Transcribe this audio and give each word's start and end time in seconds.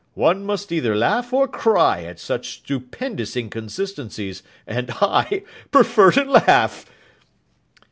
One 0.15 0.43
must 0.43 0.71
either 0.71 0.95
laugh 0.95 1.31
or 1.31 1.47
cry 1.47 2.01
at 2.05 2.19
such 2.19 2.53
stupendous 2.55 3.35
inconsistencies; 3.37 4.41
and 4.65 4.89
I 4.99 5.43
prefer 5.71 6.09
to 6.13 6.23
laugh. 6.23 6.87